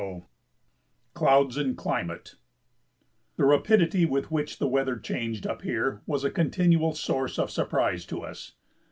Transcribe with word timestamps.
][Sidenote: 0.01 0.23
Clouds 1.13 1.57
and 1.57 1.77
Climate] 1.77 2.33
The 3.35 3.45
rapidity 3.45 4.03
with 4.03 4.31
which 4.31 4.57
the 4.57 4.67
weather 4.67 4.97
changed 4.97 5.45
up 5.45 5.61
here 5.61 6.01
was 6.07 6.23
a 6.23 6.31
continual 6.31 6.95
source 6.95 7.37
of 7.37 7.51
surprise 7.51 8.07
to 8.07 8.23
us. 8.23 8.53